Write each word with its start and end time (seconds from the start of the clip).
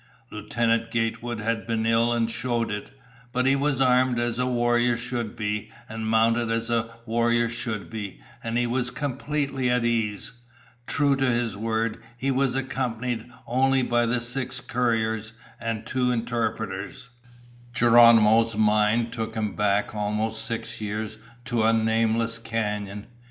Lieutenant 0.31 0.89
Gatewood 0.89 1.39
had 1.41 1.67
been 1.67 1.85
ill 1.85 2.11
and 2.11 2.27
showed 2.27 2.71
it. 2.71 2.89
But 3.31 3.45
he 3.45 3.55
was 3.55 3.79
armed 3.81 4.19
as 4.19 4.39
a 4.39 4.47
warrior 4.47 4.97
should 4.97 5.35
be, 5.35 5.69
and 5.87 6.07
mounted 6.09 6.49
as 6.49 6.71
a 6.71 6.89
warrior 7.05 7.47
should 7.51 7.87
be, 7.87 8.19
and 8.43 8.57
he 8.57 8.65
was 8.65 8.89
completely 8.89 9.69
at 9.69 9.85
ease. 9.85 10.31
True 10.87 11.15
to 11.17 11.25
his 11.27 11.55
word, 11.55 12.01
he 12.17 12.31
was 12.31 12.55
accompanied 12.55 13.29
only 13.45 13.83
by 13.83 14.07
the 14.07 14.19
six 14.21 14.59
couriers 14.59 15.33
and 15.59 15.85
two 15.85 16.11
interpreters. 16.11 17.11
Geronimo's 17.71 18.57
mind 18.57 19.13
took 19.13 19.35
him 19.35 19.55
back 19.55 19.93
almost 19.93 20.45
six 20.47 20.81
years 20.81 21.19
to 21.45 21.61
a 21.61 21.71
nameless 21.71 22.39
canyon. 22.39 23.05